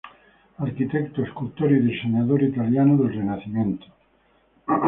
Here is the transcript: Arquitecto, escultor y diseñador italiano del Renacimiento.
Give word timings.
Arquitecto, 0.57 1.21
escultor 1.21 1.71
y 1.71 1.79
diseñador 1.79 2.41
italiano 2.41 2.97
del 2.97 3.13
Renacimiento. 3.13 3.85